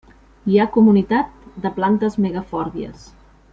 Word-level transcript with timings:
Hi 0.51 0.55
ha 0.61 0.65
comunitat 0.77 1.45
de 1.67 1.73
plantes 1.77 2.19
megafòrbies. 2.27 3.07